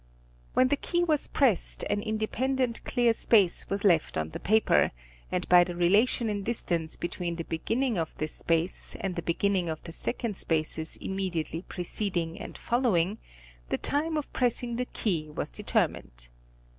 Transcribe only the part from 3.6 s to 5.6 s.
was left on the paper, and